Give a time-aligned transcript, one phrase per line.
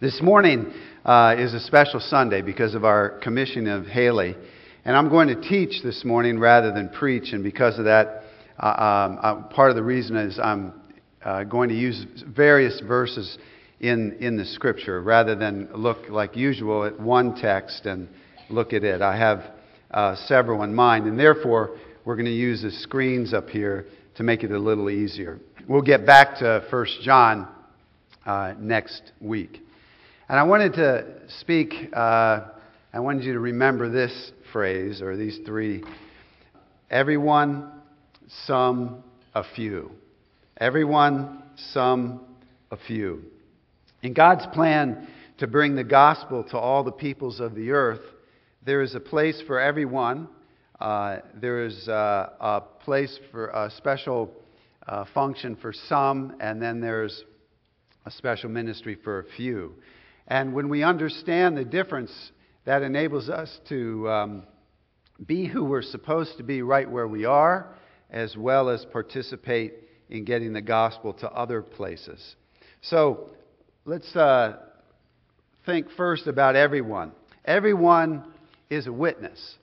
[0.00, 0.72] This morning
[1.04, 4.34] uh, is a special Sunday because of our commission of Haley.
[4.84, 7.32] And I'm going to teach this morning rather than preach.
[7.32, 8.24] And because of that,
[8.58, 10.72] uh, um, uh, part of the reason is I'm
[11.24, 13.38] uh, going to use various verses
[13.78, 18.08] in, in the scripture rather than look like usual at one text and
[18.50, 19.00] look at it.
[19.00, 19.44] I have
[19.92, 21.06] uh, several in mind.
[21.06, 23.86] And therefore, we're going to use the screens up here
[24.16, 25.38] to make it a little easier.
[25.68, 27.46] We'll get back to 1 John
[28.26, 29.60] uh, next week.
[30.26, 31.04] And I wanted to
[31.40, 32.46] speak, uh,
[32.94, 35.84] I wanted you to remember this phrase or these three
[36.90, 37.70] everyone,
[38.46, 39.90] some, a few.
[40.56, 41.42] Everyone,
[41.72, 42.22] some,
[42.70, 43.22] a few.
[44.02, 48.00] In God's plan to bring the gospel to all the peoples of the earth,
[48.64, 50.28] there is a place for everyone.
[50.80, 54.30] Uh, there is uh, a place for a special
[54.88, 57.24] uh, function for some, and then there's
[58.06, 59.74] a special ministry for a few.
[60.26, 62.12] And when we understand the difference,
[62.64, 64.42] that enables us to um,
[65.26, 67.74] be who we're supposed to be right where we are,
[68.10, 69.74] as well as participate
[70.08, 72.36] in getting the gospel to other places.
[72.82, 73.30] So
[73.84, 74.56] let's uh,
[75.66, 77.12] think first about everyone.
[77.44, 78.24] Everyone
[78.70, 79.56] is a witness.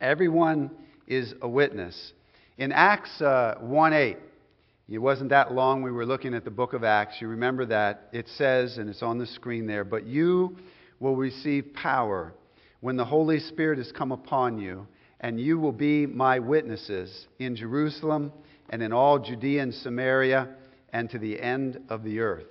[0.00, 0.70] Everyone
[1.06, 2.12] is a witness.
[2.58, 4.16] In Acts uh, 1 8,
[4.88, 7.20] it wasn't that long we were looking at the book of Acts.
[7.20, 8.08] You remember that.
[8.12, 10.56] It says, and it's on the screen there, but you
[11.00, 12.32] will receive power
[12.80, 14.86] when the Holy Spirit has come upon you,
[15.20, 18.32] and you will be my witnesses in Jerusalem
[18.70, 20.54] and in all Judea and Samaria
[20.92, 22.46] and to the end of the earth.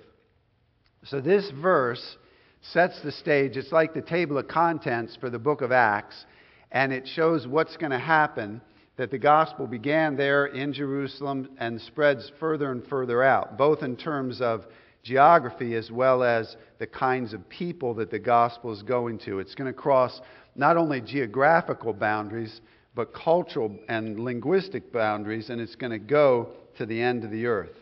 [1.04, 2.16] So this verse
[2.60, 3.56] sets the stage.
[3.56, 6.26] It's like the table of contents for the book of Acts,
[6.70, 8.60] and it shows what's going to happen
[8.96, 13.96] that the gospel began there in Jerusalem and spreads further and further out, both in
[13.96, 14.66] terms of
[15.02, 19.38] geography as well as the kinds of people that the gospel is going to.
[19.38, 20.20] It's going to cross
[20.56, 22.60] not only geographical boundaries,
[22.94, 26.48] but cultural and linguistic boundaries, and it's going to go
[26.78, 27.76] to the end of the earth.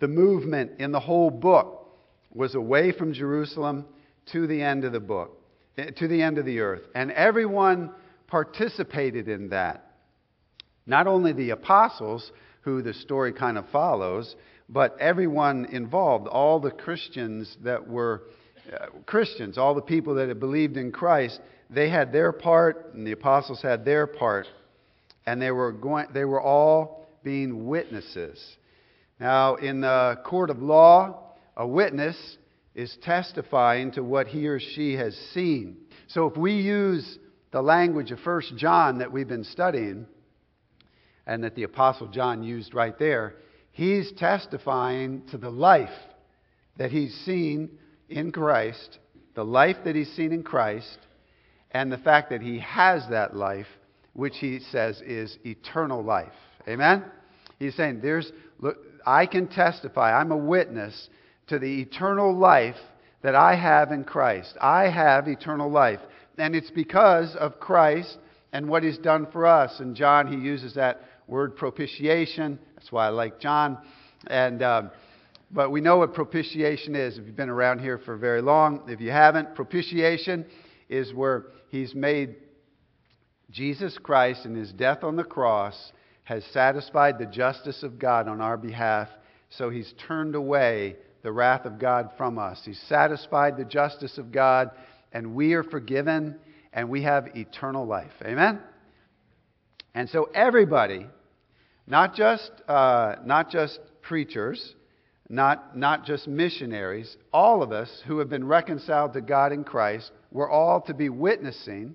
[0.00, 1.86] The movement in the whole book
[2.32, 3.84] was away from Jerusalem
[4.32, 5.38] to the end of the book,
[5.76, 6.82] eh, to the end of the earth.
[6.94, 7.90] And everyone
[8.26, 9.83] participated in that.
[10.86, 12.30] Not only the apostles,
[12.62, 14.34] who the story kind of follows,
[14.68, 18.22] but everyone involved, all the Christians that were
[18.72, 23.06] uh, Christians, all the people that had believed in Christ, they had their part, and
[23.06, 24.46] the apostles had their part,
[25.26, 28.42] and they were, going, they were all being witnesses.
[29.20, 32.16] Now, in the court of law, a witness
[32.74, 35.76] is testifying to what he or she has seen.
[36.08, 37.18] So if we use
[37.52, 40.06] the language of 1 John that we've been studying,
[41.26, 43.34] and that the Apostle John used right there,
[43.72, 45.88] he's testifying to the life
[46.76, 47.70] that he's seen
[48.08, 48.98] in Christ,
[49.34, 50.98] the life that he's seen in Christ,
[51.70, 53.66] and the fact that he has that life,
[54.12, 56.32] which he says is eternal life.
[56.68, 57.04] Amen?
[57.58, 58.76] He's saying, There's, look,
[59.06, 61.08] I can testify, I'm a witness
[61.48, 62.76] to the eternal life
[63.22, 64.54] that I have in Christ.
[64.60, 66.00] I have eternal life.
[66.38, 68.18] And it's because of Christ
[68.52, 69.80] and what he's done for us.
[69.80, 72.58] And John, he uses that word propitiation.
[72.76, 73.78] That's why I like John.
[74.26, 74.90] And, um,
[75.50, 78.82] but we know what propitiation is if you've been around here for very long.
[78.88, 80.46] If you haven't, propitiation
[80.88, 82.36] is where he's made
[83.50, 85.92] Jesus Christ and his death on the cross
[86.24, 89.08] has satisfied the justice of God on our behalf.
[89.50, 92.60] So he's turned away the wrath of God from us.
[92.64, 94.70] He's satisfied the justice of God,
[95.12, 96.36] and we are forgiven,
[96.72, 98.12] and we have eternal life.
[98.24, 98.60] Amen?
[99.94, 101.06] And so everybody,
[101.86, 104.74] not just, uh, not just preachers,
[105.28, 110.10] not, not just missionaries, all of us who have been reconciled to God in Christ,
[110.30, 111.94] we're all to be witnessing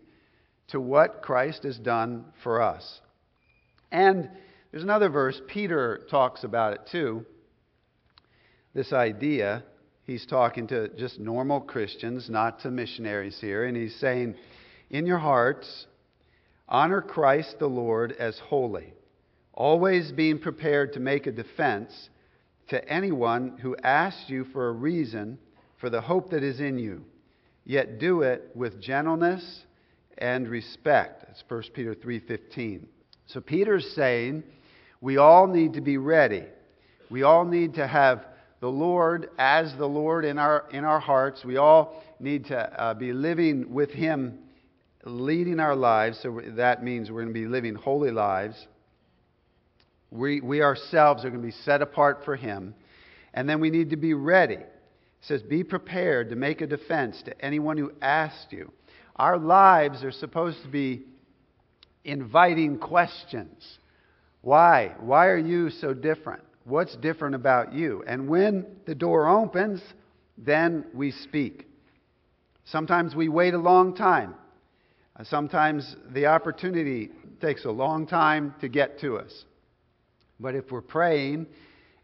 [0.69, 3.01] to what Christ has done for us.
[3.91, 4.29] And
[4.71, 7.25] there's another verse, Peter talks about it too.
[8.73, 9.63] This idea,
[10.05, 14.35] he's talking to just normal Christians, not to missionaries here, and he's saying,
[14.91, 15.87] In your hearts,
[16.69, 18.93] Honor Christ the Lord as holy,
[19.53, 22.09] always being prepared to make a defense
[22.69, 25.39] to anyone who asks you for a reason
[25.77, 27.03] for the hope that is in you,
[27.65, 29.65] yet do it with gentleness
[30.19, 31.25] and respect.
[31.25, 32.87] That's 1 Peter 3:15.
[33.25, 34.43] So Peter's saying
[35.01, 36.45] we all need to be ready.
[37.09, 38.27] We all need to have
[38.59, 41.43] the Lord as the Lord in our in our hearts.
[41.43, 44.37] We all need to uh, be living with him
[45.05, 48.67] leading our lives, so that means we're going to be living holy lives.
[50.11, 52.73] We, we ourselves are going to be set apart for Him.
[53.33, 54.55] And then we need to be ready.
[54.55, 54.67] It
[55.21, 58.71] says, Be prepared to make a defense to anyone who asks you.
[59.15, 61.03] Our lives are supposed to be
[62.03, 63.79] inviting questions.
[64.41, 64.95] Why?
[64.99, 66.43] Why are you so different?
[66.63, 68.03] What's different about you?
[68.07, 69.81] And when the door opens,
[70.37, 71.67] then we speak.
[72.65, 74.35] Sometimes we wait a long time.
[75.19, 77.09] Uh, sometimes the opportunity
[77.41, 79.45] takes a long time to get to us.
[80.39, 81.47] But if we're praying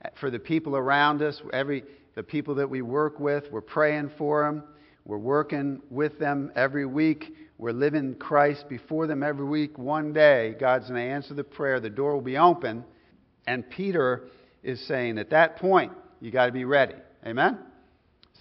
[0.03, 1.83] uh, for the people around us, every,
[2.15, 4.63] the people that we work with, we're praying for them,
[5.05, 10.55] we're working with them every week, we're living Christ before them every week, one day
[10.59, 12.83] God's going to answer the prayer, the door will be open,
[13.47, 14.23] and Peter
[14.63, 16.95] is saying at that point, you got to be ready.
[17.25, 17.59] Amen?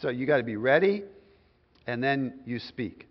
[0.01, 1.05] So you got to be ready,
[1.87, 3.07] and then you speak.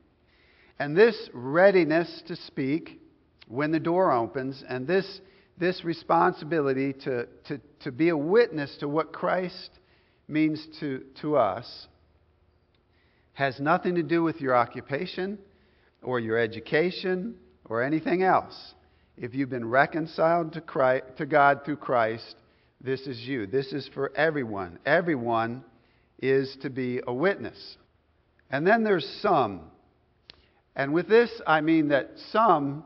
[0.79, 2.99] And this readiness to speak
[3.47, 5.21] when the door opens, and this,
[5.57, 9.69] this responsibility to, to, to be a witness to what Christ
[10.27, 11.87] means to, to us,
[13.33, 15.37] has nothing to do with your occupation
[16.01, 17.35] or your education
[17.65, 18.73] or anything else.
[19.17, 22.35] If you've been reconciled to, Christ, to God through Christ,
[22.81, 23.45] this is you.
[23.45, 24.79] This is for everyone.
[24.85, 25.63] Everyone
[26.19, 27.77] is to be a witness.
[28.49, 29.61] And then there's some.
[30.75, 32.85] And with this, I mean that some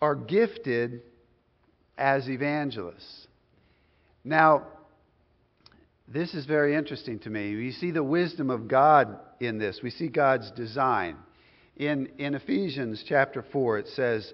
[0.00, 1.02] are gifted
[1.96, 3.28] as evangelists.
[4.24, 4.66] Now,
[6.08, 7.54] this is very interesting to me.
[7.54, 11.16] We see the wisdom of God in this, we see God's design.
[11.76, 14.32] In, in Ephesians chapter 4, it says,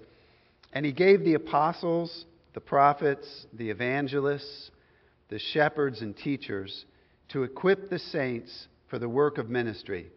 [0.73, 4.71] And he gave the apostles, the prophets, the evangelists,
[5.29, 6.85] the shepherds, and teachers
[7.29, 10.11] to equip the saints for the work of ministry,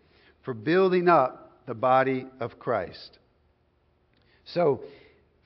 [0.43, 3.17] for building up the body of Christ.
[4.45, 4.81] So,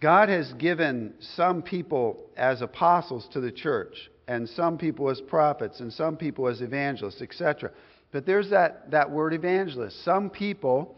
[0.02, 3.96] God has given some people as apostles to the church,
[4.28, 7.72] and some people as prophets, and some people as evangelists, etc.
[8.12, 10.04] But there's that, that word evangelist.
[10.04, 10.96] Some people,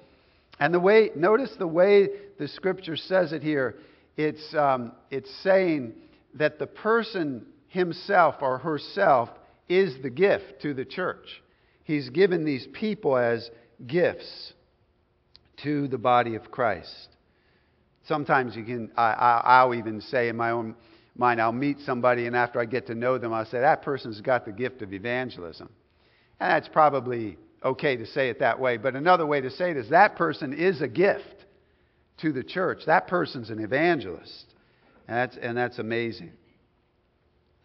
[0.59, 2.09] and the way, notice the way
[2.39, 3.75] the scripture says it here.
[4.17, 5.93] It's, um, it's saying
[6.35, 9.29] that the person himself or herself
[9.69, 11.41] is the gift to the church.
[11.83, 13.49] He's given these people as
[13.85, 14.53] gifts
[15.63, 17.09] to the body of Christ.
[18.07, 20.75] Sometimes you can, I, will even say in my own
[21.15, 24.21] mind, I'll meet somebody, and after I get to know them, I'll say, that person's
[24.21, 25.69] got the gift of evangelism.
[26.39, 29.77] And that's probably okay to say it that way, but another way to say it
[29.77, 31.45] is that person is a gift
[32.17, 32.83] to the church.
[32.85, 34.45] That person's an evangelist.
[35.07, 36.31] And that's, and that's amazing.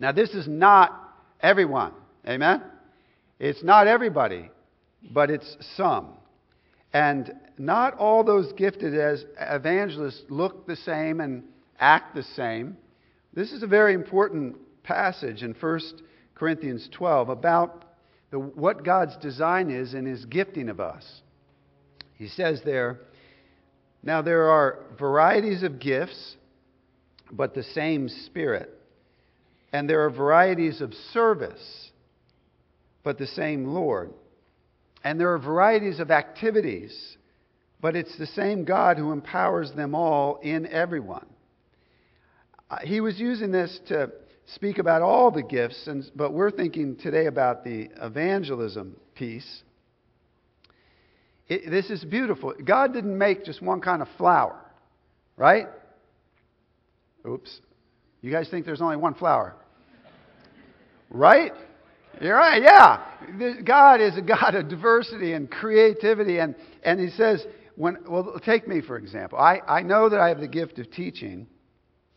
[0.00, 0.92] Now, this is not
[1.40, 1.92] everyone.
[2.26, 2.62] Amen?
[3.38, 4.50] It's not everybody,
[5.10, 6.08] but it's some.
[6.92, 11.44] And not all those gifted as evangelists look the same and
[11.78, 12.76] act the same.
[13.32, 15.80] This is a very important passage in 1
[16.34, 17.84] Corinthians 12 about
[18.30, 21.22] the, what God's design is in his gifting of us.
[22.14, 23.00] He says there,
[24.02, 26.36] Now there are varieties of gifts,
[27.30, 28.70] but the same Spirit.
[29.72, 31.90] And there are varieties of service,
[33.02, 34.12] but the same Lord.
[35.04, 37.16] And there are varieties of activities,
[37.80, 41.26] but it's the same God who empowers them all in everyone.
[42.70, 44.10] Uh, he was using this to
[44.54, 49.62] speak about all the gifts, and, but we're thinking today about the evangelism piece.
[51.48, 52.54] It, this is beautiful.
[52.64, 54.58] God didn't make just one kind of flower,
[55.36, 55.66] right?
[57.26, 57.60] Oops.
[58.20, 59.54] You guys think there's only one flower?
[61.10, 61.52] Right?
[62.20, 63.62] You're right, yeah.
[63.64, 66.38] God is a God of diversity and creativity.
[66.38, 67.44] And, and He says,
[67.76, 69.38] when, well, take me for example.
[69.38, 71.46] I, I know that I have the gift of teaching,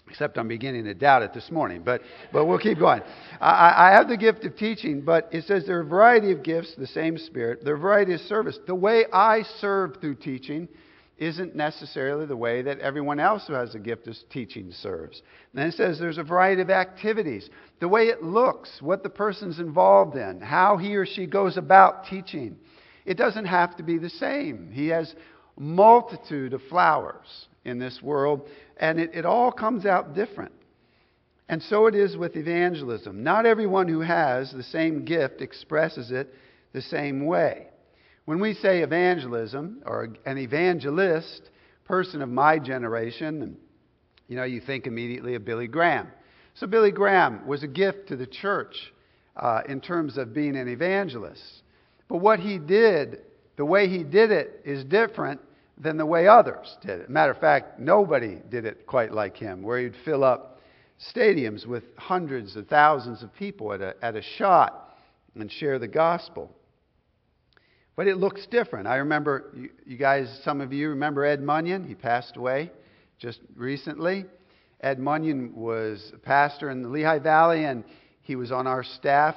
[0.10, 2.02] except I'm beginning to doubt it this morning, but,
[2.34, 3.02] but we'll keep going.
[3.40, 6.44] I, I have the gift of teaching, but it says there are a variety of
[6.44, 7.64] gifts, the same Spirit.
[7.64, 8.60] There are a variety of service.
[8.68, 10.68] The way I serve through teaching
[11.18, 15.22] isn't necessarily the way that everyone else who has a gift of teaching serves.
[15.54, 17.50] And then it says there's a variety of activities.
[17.80, 22.06] The way it looks, what the person's involved in, how he or she goes about
[22.06, 22.58] teaching.
[23.06, 24.72] It doesn't have to be the same.
[24.74, 25.16] He has
[25.58, 30.52] multitude of flowers in this world, and it, it all comes out different.
[31.48, 33.24] And so it is with evangelism.
[33.24, 36.34] Not everyone who has the same gift expresses it
[36.74, 37.68] the same way.
[38.26, 41.50] When we say evangelism or an evangelist,
[41.86, 43.58] person of my generation,
[44.28, 46.08] you know, you think immediately of Billy Graham.
[46.56, 48.76] So Billy Graham was a gift to the church
[49.36, 51.62] uh, in terms of being an evangelist.
[52.08, 53.20] But what he did,
[53.58, 55.42] the way he did it, is different
[55.78, 57.10] than the way others did it.
[57.10, 60.62] Matter of fact, nobody did it quite like him, where he'd fill up
[61.14, 64.98] stadiums with hundreds of thousands of people at a, at a shot
[65.36, 66.50] and share the gospel.
[67.96, 68.88] But it looks different.
[68.88, 69.52] I remember,
[69.86, 71.88] you, guys, some of you remember Ed Munyon.
[71.88, 72.72] He passed away
[73.20, 74.26] just recently.
[74.82, 77.86] Ed Munyon was a pastor in the Lehigh Valley, and
[78.22, 79.36] he was on our staff.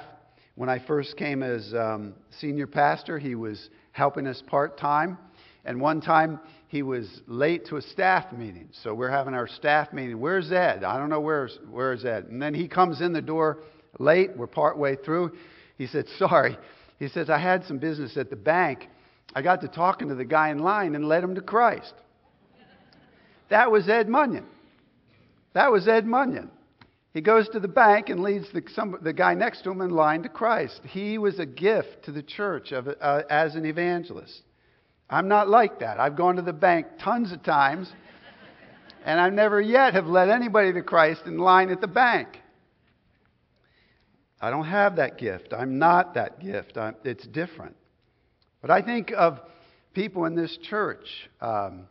[0.55, 5.17] When I first came as um, senior pastor, he was helping us part time.
[5.63, 8.69] And one time he was late to a staff meeting.
[8.83, 10.19] So we're having our staff meeting.
[10.19, 10.83] Where's Ed?
[10.83, 12.25] I don't know where's, where's Ed.
[12.25, 13.59] And then he comes in the door
[13.99, 14.35] late.
[14.35, 15.31] We're part way through.
[15.77, 16.57] He said, Sorry.
[16.99, 18.89] He says, I had some business at the bank.
[19.33, 21.93] I got to talking to the guy in line and led him to Christ.
[23.49, 24.45] That was Ed Munyon.
[25.53, 26.51] That was Ed Munyon.
[27.13, 29.89] He goes to the bank and leads the, some, the guy next to him in
[29.89, 30.81] line to Christ.
[30.83, 34.43] He was a gift to the church of, uh, as an evangelist.
[35.09, 35.99] I'm not like that.
[35.99, 37.91] I've gone to the bank tons of times,
[39.03, 42.27] and I never yet have led anybody to Christ in line at the bank.
[44.41, 45.53] I don't have that gift.
[45.53, 46.77] I'm not that gift.
[46.77, 47.75] I'm, it's different.
[48.61, 49.39] But I think of
[49.93, 51.05] people in this church.
[51.41, 51.87] Um,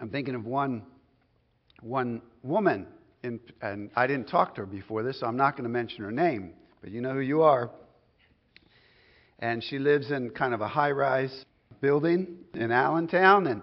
[0.00, 0.82] I'm thinking of one,
[1.82, 2.86] one woman,
[3.22, 6.04] in, and I didn't talk to her before this, so I'm not going to mention
[6.04, 7.70] her name, but you know who you are.
[9.40, 11.44] And she lives in kind of a high rise
[11.80, 13.62] building in Allentown, and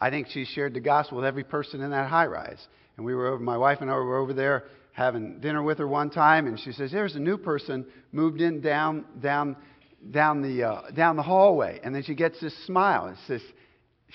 [0.00, 2.66] I think she shared the gospel with every person in that high rise.
[2.96, 4.64] And we were over, my wife and I were over there
[4.98, 8.60] having dinner with her one time, and she says, "There's a new person moved in
[8.60, 9.56] down down
[10.10, 13.42] down the uh, down the hallway," and then she gets this smile and says,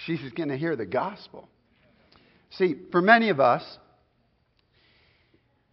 [0.05, 1.49] "She's going to hear the gospel."
[2.51, 3.63] See, for many of us,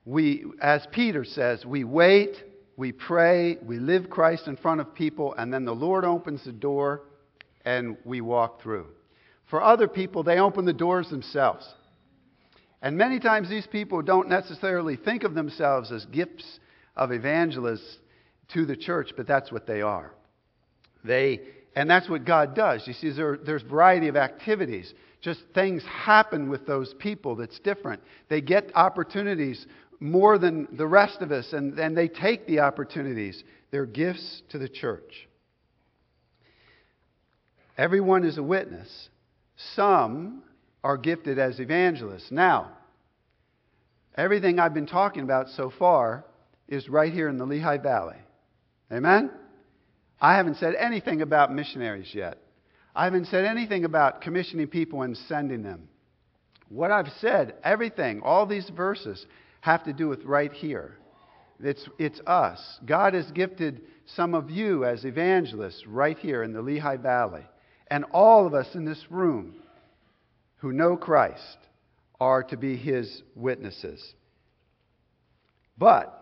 [0.07, 2.43] we, as Peter says, we wait
[2.81, 6.53] we pray, we live Christ in front of people, and then the Lord opens the
[6.53, 7.03] door
[7.67, 8.87] and we walk through.
[9.51, 11.69] For other people, they open the doors themselves.
[12.83, 16.61] And many times these people don't necessarily think of themselves as gifts
[16.97, 17.99] of evangelists
[18.55, 20.13] to the church, but that's what they are.
[21.05, 21.41] They,
[21.77, 22.87] and that's what God does.
[22.87, 24.93] You see, there, there's variety of activities.
[25.21, 28.03] Just things happen with those people that's different.
[28.29, 29.67] They get opportunities
[30.01, 33.45] more than the rest of us, and, and they take the opportunities.
[33.71, 35.29] They're gifts to the church.
[37.77, 39.09] Everyone is a witness.
[39.75, 40.43] Some
[40.83, 42.31] are gifted as evangelists.
[42.31, 42.73] Now,
[44.15, 46.25] everything I've been talking about so far
[46.69, 48.17] is right here in the Lehigh Valley.
[48.93, 49.31] Amen?
[50.21, 52.39] I haven't said anything about missionaries yet.
[52.95, 55.89] I haven't said anything about commissioning people and sending them.
[56.69, 59.25] What I've said, everything, all these verses,
[59.61, 60.97] have to do with right here.
[61.63, 62.61] It's, it's us.
[62.85, 67.47] God has gifted some of you as evangelists right here in the Lehigh Valley.
[67.89, 69.57] And all of us in this room
[70.61, 71.59] who know Christ
[72.21, 74.15] are to be his witnesses.
[75.79, 76.17] But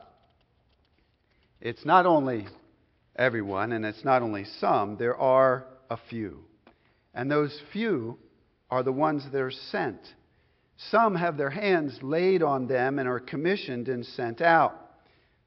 [1.60, 2.46] it's not only
[3.16, 6.44] everyone and it's not only some, there are a few.
[7.14, 8.16] And those few
[8.70, 10.00] are the ones that are sent.
[10.90, 14.88] Some have their hands laid on them and are commissioned and sent out.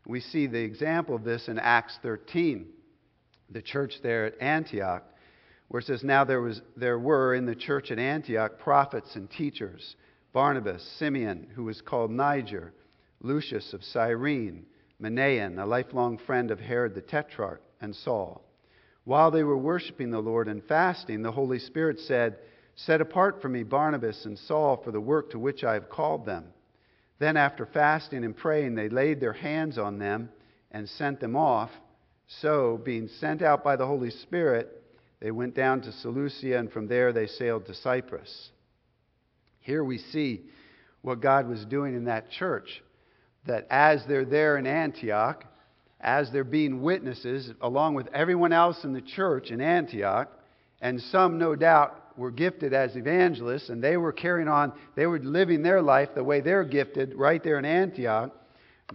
[0.06, 2.68] We see the example of this in Acts 13,
[3.50, 5.04] the church there at Antioch,
[5.72, 9.32] where it says, Now there, was, there were in the church at Antioch prophets and
[9.32, 9.96] teachers
[10.34, 12.74] Barnabas, Simeon, who was called Niger,
[13.22, 14.66] Lucius of Cyrene,
[15.02, 18.44] Manaen, a lifelong friend of Herod the Tetrarch, and Saul.
[19.06, 22.38] While they were worshiping the Lord and fasting, the Holy Spirit said,
[22.76, 26.26] Set apart for me Barnabas and Saul for the work to which I have called
[26.26, 26.46] them.
[27.20, 30.30] Then, after fasting and praying, they laid their hands on them
[30.72, 31.72] and sent them off.
[32.28, 34.81] So, being sent out by the Holy Spirit,
[35.22, 38.50] they went down to Seleucia, and from there they sailed to Cyprus.
[39.60, 40.42] Here we see
[41.04, 42.82] what God was doing in that church.
[43.46, 45.46] That as they're there in Antioch,
[46.00, 50.30] as they're being witnesses, along with everyone else in the church in Antioch,
[50.82, 55.20] and some, no doubt, were gifted as evangelists and they were carrying on, they were
[55.20, 58.32] living their life the way they're gifted right there in Antioch,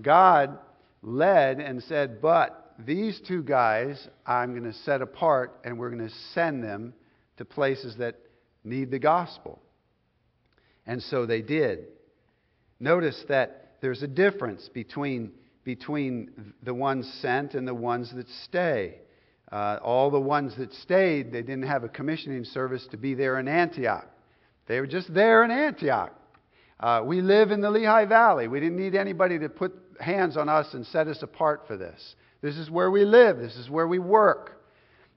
[0.02, 0.58] God
[1.02, 6.08] led and said, But these two guys I'm going to set apart and we're going
[6.08, 6.94] to send them
[7.38, 8.16] to places that
[8.64, 9.60] need the gospel.
[10.86, 11.86] And so they did.
[12.78, 15.32] Notice that there's a difference between,
[15.64, 19.00] between the ones sent and the ones that stay.
[19.50, 23.38] Uh, all the ones that stayed, they didn't have a commissioning service to be there
[23.38, 24.08] in Antioch.
[24.66, 26.12] They were just there in Antioch.
[26.78, 28.48] Uh, we live in the Lehigh Valley.
[28.48, 32.16] We didn't need anybody to put hands on us and set us apart for this.
[32.40, 34.60] This is where we live, this is where we work.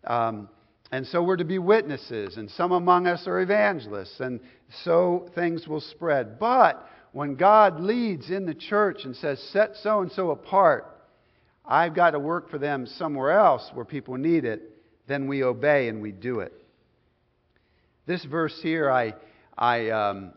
[0.05, 0.49] Um,
[0.91, 4.39] and so we're to be witnesses, and some among us are evangelists, and
[4.83, 6.39] so things will spread.
[6.39, 10.87] But when God leads in the church and says, set so and so apart,
[11.65, 15.87] I've got to work for them somewhere else where people need it, then we obey
[15.89, 16.53] and we do it.
[18.07, 19.13] This verse here, I,
[19.55, 20.33] I, um,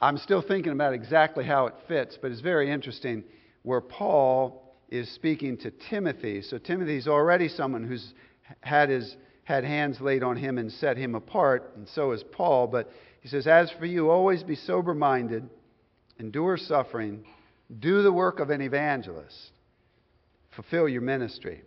[0.00, 3.24] I'm still thinking about exactly how it fits, but it's very interesting
[3.64, 4.61] where Paul
[4.92, 6.42] is speaking to Timothy.
[6.42, 8.12] So Timothy's already someone who's
[8.60, 12.66] had his had hands laid on him and set him apart, and so is Paul.
[12.68, 12.90] But
[13.22, 15.48] he says, As for you, always be sober minded,
[16.20, 17.24] endure suffering,
[17.80, 19.50] do the work of an evangelist,
[20.54, 21.62] fulfill your ministry.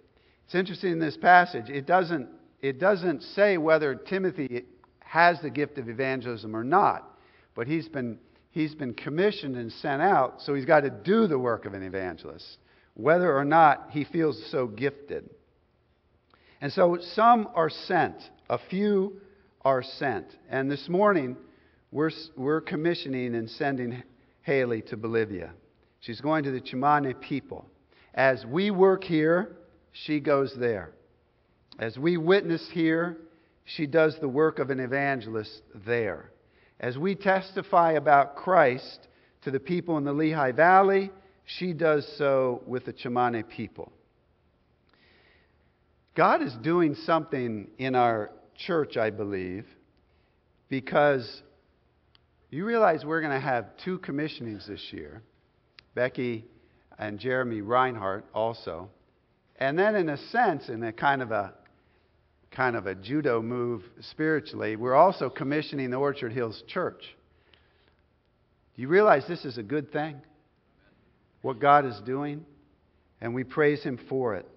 [0.45, 2.29] It's interesting in this passage, it doesn't,
[2.61, 4.65] it doesn't say whether Timothy
[4.99, 7.17] has the gift of evangelism or not,
[7.55, 8.19] but he's been,
[8.51, 11.81] he's been commissioned and sent out, so he's got to do the work of an
[11.83, 12.57] evangelist,
[12.95, 15.29] whether or not he feels so gifted.
[16.61, 18.15] And so some are sent,
[18.49, 19.21] a few
[19.61, 20.25] are sent.
[20.49, 21.37] And this morning,
[21.91, 24.01] we're, we're commissioning and sending
[24.41, 25.51] Haley to Bolivia.
[25.99, 27.65] She's going to the Tsimane people.
[28.13, 29.57] As we work here,
[29.91, 30.91] she goes there.
[31.79, 33.17] As we witness here,
[33.65, 36.31] she does the work of an evangelist there.
[36.79, 39.07] As we testify about Christ
[39.41, 41.11] to the people in the Lehigh Valley,
[41.45, 43.91] she does so with the Tsimane people.
[46.15, 49.65] God is doing something in our church, I believe,
[50.69, 51.41] because
[52.49, 55.21] you realize we're going to have two commissionings this year
[55.93, 56.45] Becky
[56.97, 58.89] and Jeremy Reinhardt also.
[59.57, 61.53] And then, in a sense, in a kind of a
[62.51, 67.03] kind of a judo move spiritually, we're also commissioning the Orchard Hills Church.
[68.75, 70.21] Do you realize this is a good thing?
[71.45, 72.43] What God is doing?
[73.21, 74.47] And we praise Him for it.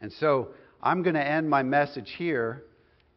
[0.00, 0.48] And so
[0.82, 2.64] I'm going to end my message here,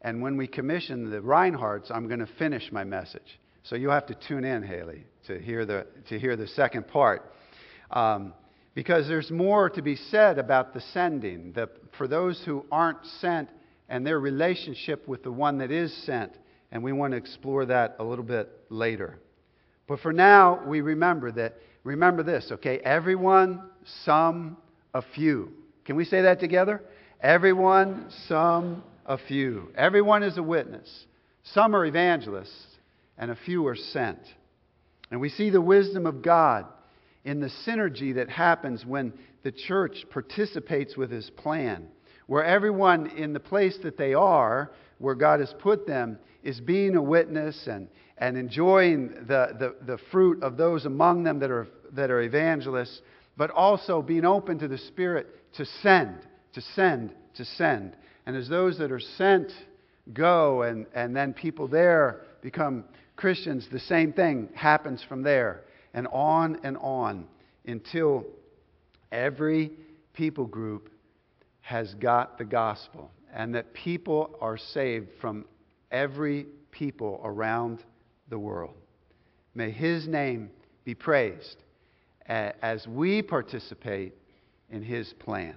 [0.01, 3.39] and when we commission the Reinhardts, I'm going to finish my message.
[3.63, 7.33] So you'll have to tune in, Haley, to hear the, to hear the second part.
[7.91, 8.33] Um,
[8.74, 11.53] because there's more to be said about the sending.
[11.53, 13.48] The, for those who aren't sent
[13.88, 16.38] and their relationship with the one that is sent.
[16.74, 19.18] And we want to explore that a little bit later.
[19.87, 22.79] But for now, we remember that, remember this, okay?
[22.79, 23.70] Everyone,
[24.05, 24.57] some,
[24.94, 25.51] a few.
[25.85, 26.81] Can we say that together?
[27.22, 29.72] Everyone, some, a few.
[29.75, 31.05] Everyone is a witness.
[31.44, 32.65] Some are evangelists,
[33.17, 34.20] and a few are sent.
[35.09, 36.65] And we see the wisdom of God
[37.24, 39.13] in the synergy that happens when
[39.44, 41.87] the church participates with his plan,
[42.27, 46.96] where everyone in the place that they are, where God has put them, is being
[46.96, 47.87] a witness and,
[48.22, 53.01] and enjoying the, the, the fruit of those among them that are, that are evangelists,
[53.36, 56.16] but also being open to the Spirit to send
[56.53, 57.96] to send, to send.
[58.25, 59.51] And as those that are sent
[60.14, 65.64] go and, and then people there become Christians, the same thing happens from there.
[65.94, 67.27] And on and on
[67.66, 68.25] until
[69.12, 69.72] every
[70.14, 70.90] people group
[71.62, 75.46] has got the gospel and that people are saved from
[75.92, 77.84] every people around
[78.31, 78.74] the world.
[79.53, 80.50] May his name
[80.83, 81.57] be praised
[82.25, 84.15] as we participate
[84.72, 85.55] in his plan.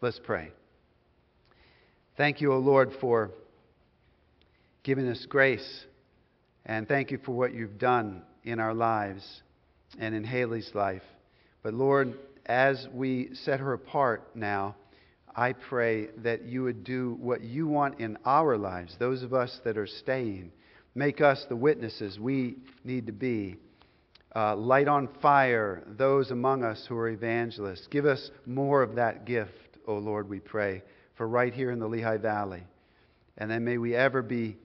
[0.00, 0.52] Let's pray.
[2.16, 3.30] Thank you, O Lord, for
[4.84, 5.86] giving us grace.
[6.66, 9.42] And thank you for what you've done in our lives
[9.98, 11.02] and in Haley's life.
[11.62, 14.76] But Lord, as we set her apart now,
[15.34, 19.60] I pray that you would do what you want in our lives, those of us
[19.64, 20.52] that are staying.
[20.94, 23.56] Make us the witnesses we need to be.
[24.34, 27.86] Uh, light on fire those among us who are evangelists.
[27.86, 29.78] Give us more of that gift.
[29.86, 30.82] O Lord, we pray,
[31.16, 32.62] for right here in the Lehigh Valley.
[33.38, 34.56] And then may we ever be,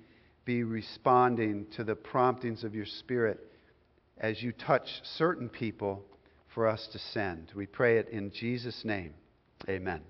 [0.46, 3.40] be responding to the promptings of your Spirit
[4.18, 6.04] as you touch certain people
[6.54, 7.52] for us to send.
[7.56, 9.14] We pray it in Jesus' name.
[9.70, 10.02] Amen.